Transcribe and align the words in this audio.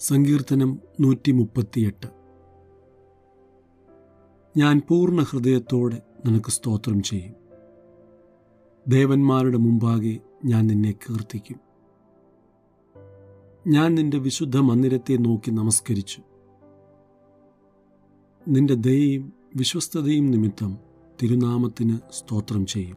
സങ്കീർത്തനം 0.00 0.78
നൂറ്റി 1.00 1.32
മുപ്പത്തിയെട്ട് 1.32 2.06
ഞാൻ 4.56 4.82
പൂർണ 4.88 5.22
ഹൃദയത്തോടെ 5.22 6.02
നിനക്ക് 6.26 6.50
സ്തോത്രം 6.50 7.02
ചെയ്യും. 7.02 7.34
ദേവന്മാരുടെ 8.88 9.58
മുമ്പാകെ 9.58 10.18
ഞാൻ 10.44 10.66
നിന്നെ 10.66 10.92
കീർത്തിക്കും. 10.92 11.60
ഞാൻ 13.66 13.94
നിന്റെ 13.94 14.18
വിശുദ്ധ 14.18 14.56
മന്ദിരത്തെ 14.58 15.16
നോക്കി 15.16 15.50
നമസ്കരിച്ചു. 15.50 16.22
നിന്റെ 18.48 18.74
ദയയും 18.74 19.32
വിശ്വസ്തതയും 19.56 20.30
നിമിത്തം 20.30 20.78
തിരുനാമത്തിന് 21.22 21.98
സ്തോത്രം 22.10 22.66
ചെയ്യും. 22.66 22.96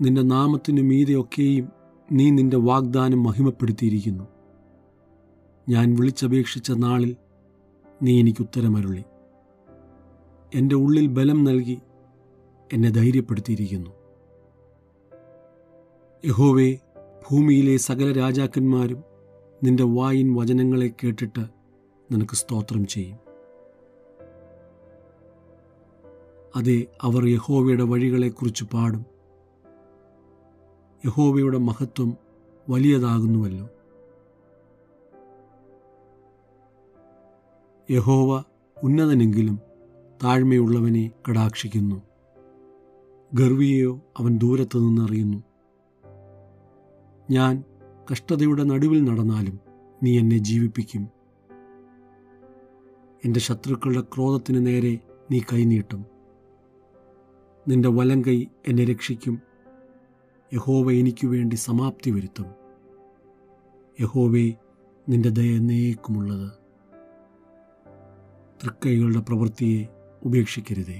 നിന്റെ 0.00 0.22
നാമത്തിനു 0.22 0.82
മീതെയൊക്കെയും 0.82 1.68
നീ 2.12 2.30
നിന്റെ 2.30 2.56
വാഗ്ദാനം 2.56 3.22
മഹിമപ്പെടുത്തിയിരിക്കുന്നു. 3.22 4.37
ഞാൻ 5.68 5.94
വിളിച്ചപേക്ഷിച്ച 5.94 6.72
നാളിൽ 6.72 7.16
നീ 8.02 8.20
എനിക്ക് 8.20 8.42
ഉത്തരമരുളി 8.42 9.04
എന്റെ 10.54 10.74
ഉള്ളിൽ 10.74 11.06
ബലം 11.06 11.44
നൽകി 11.44 11.78
എന്നെ 12.72 12.90
ധൈര്യപ്പെടുത്തിയിരിക്കുന്നു. 12.90 13.90
യഹോവേ 16.24 16.78
ഭൂമിയിലെ 17.30 17.76
സകല 17.76 18.12
രാജാക്കന്മാരും 18.12 19.04
നിന്റെ 19.64 19.82
വായിൻ 19.82 20.34
വചനങ്ങളെ 20.34 20.90
കേട്ടിട്ട് 21.04 21.46
നിനക്ക് 22.12 22.36
സ്തോത്രം 22.36 22.86
ചെയ്യും. 22.86 23.18
അതെ 26.56 26.86
അവർ 27.02 27.26
യഹോവയുടെ 27.26 27.84
വഴികളെക്കുറിച്ച് 27.84 28.64
പാടും. 28.64 29.04
യഹോവയുടെ 31.06 31.58
മഹത്വം 31.58 32.16
വലിയതാകുന്നുവല്ലോ. 32.68 33.68
യഹോവ 37.90 38.44
ഉന്നതനെങ്കിലും 38.82 39.58
താഴ്മയുള്ളവനെ 40.24 41.10
കടാക്ഷിക്കുന്നു. 41.28 42.02
ഗർവിയെയോ 43.34 44.00
അവൻ 44.18 44.38
ദൂരത്തു 44.38 44.78
നിന്നറിയുന്നു. 44.78 45.42
ഞാൻ 47.30 47.64
കഷ്ടതയുടെ 48.12 48.62
നടുവിൽ 48.62 49.04
നടന്നാലും 49.04 49.60
നീ 50.02 50.18
എന്നെ 50.18 50.38
ജീവിപ്പിക്കും. 50.38 51.08
എന്റെ 53.24 53.40
ശത്രുക്കളുടെ 53.40 54.00
ക്രോധത്തിന് 54.00 54.66
നേരെ 54.66 54.98
നീ 55.30 55.38
കൈനീട്ടും. 55.38 56.04
നിന്റെ 57.68 57.88
വലം 57.88 58.22
കൈ 58.24 58.46
എന്നെ 58.68 58.84
രക്ഷിക്കും. 58.84 59.40
യഹോവ 60.54 60.90
എനിക്ക് 60.90 61.26
വേണ്ടി 61.26 61.56
സമാപ്തി 61.56 62.10
വരുത്തും. 62.10 62.46
യഹോവേ 64.00 64.52
നിന്റെ 65.08 65.28
ദയ 65.28 65.56
എന്നേക്കുമുള്ളത്. 65.56 66.57
തൃക്കൈകളുടെ 68.62 69.20
പ്രവൃത്തിയെ 69.20 69.80
ഉപേക്ഷിക്കരുതേ. 70.22 70.98